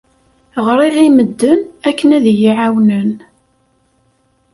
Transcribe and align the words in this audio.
Ɣriɣ 0.67 0.95
i 1.07 1.09
medden 1.11 1.59
akken 1.89 2.09
ad 2.17 2.25
iyi-ɛawnen. 2.31 3.11